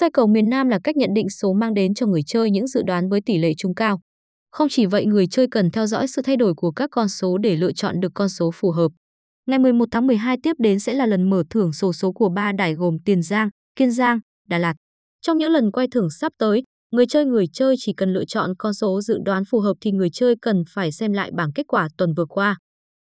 [0.00, 2.66] Xoay cầu miền Nam là cách nhận định số mang đến cho người chơi những
[2.66, 4.00] dự đoán với tỷ lệ trúng cao.
[4.50, 7.38] Không chỉ vậy, người chơi cần theo dõi sự thay đổi của các con số
[7.38, 8.92] để lựa chọn được con số phù hợp.
[9.46, 12.52] Ngày 11 tháng 12 tiếp đến sẽ là lần mở thưởng sổ số của ba
[12.52, 14.74] đài gồm Tiền Giang, Kiên Giang, Đà Lạt.
[15.22, 18.50] Trong những lần quay thưởng sắp tới, người chơi người chơi chỉ cần lựa chọn
[18.58, 21.66] con số dự đoán phù hợp thì người chơi cần phải xem lại bảng kết
[21.66, 22.56] quả tuần vừa qua.